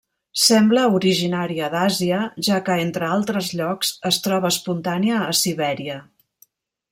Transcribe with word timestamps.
Sembla 0.43 0.83
originària 0.99 1.67
d'Àsia, 1.73 2.21
ja 2.47 2.57
que 2.69 2.77
entre 2.85 3.09
altres 3.17 3.51
llocs 3.59 3.93
es 4.11 4.19
troba 4.29 4.51
espontània 4.55 5.21
a 5.27 5.37
Sibèria. 5.43 6.01